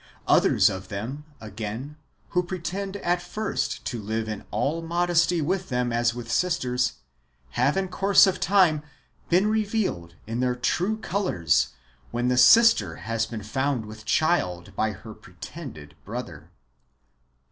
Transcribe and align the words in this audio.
Others 0.27 0.67
of 0.71 0.87
them, 0.87 1.25
again, 1.39 1.95
who 2.29 2.41
pretend 2.41 2.97
at 2.97 3.21
first 3.21 3.85
to 3.85 4.01
live 4.01 4.27
in 4.27 4.45
all 4.49 4.81
modesty 4.81 5.43
with 5.43 5.69
them 5.69 5.93
as 5.93 6.13
wdth 6.13 6.29
sisters, 6.29 6.93
have 7.51 7.77
in 7.77 7.87
course 7.87 8.25
of 8.25 8.39
time 8.39 8.81
been 9.29 9.45
revealed 9.45 10.15
in 10.25 10.39
their 10.39 10.55
true 10.55 10.97
colours, 10.97 11.75
when 12.09 12.29
the 12.29 12.37
sister 12.37 12.95
has 12.95 13.27
been 13.27 13.43
found 13.43 13.85
with 13.85 14.03
child 14.03 14.75
by 14.75 14.91
her 14.93 15.13
[pretended] 15.13 15.93
brother. 16.03 16.49